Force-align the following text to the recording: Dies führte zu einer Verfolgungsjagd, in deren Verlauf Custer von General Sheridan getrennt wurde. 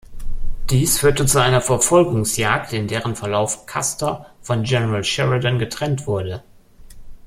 Dies 0.71 0.97
führte 0.97 1.27
zu 1.27 1.37
einer 1.39 1.61
Verfolgungsjagd, 1.61 2.73
in 2.73 2.87
deren 2.87 3.15
Verlauf 3.15 3.67
Custer 3.67 4.25
von 4.41 4.63
General 4.63 5.03
Sheridan 5.03 5.59
getrennt 5.59 6.07
wurde. 6.07 6.41